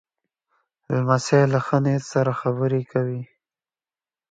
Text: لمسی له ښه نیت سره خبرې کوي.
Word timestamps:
لمسی 0.95 1.41
له 1.53 1.59
ښه 1.65 1.77
نیت 1.85 2.03
سره 2.13 2.31
خبرې 2.41 2.81
کوي. 2.91 3.21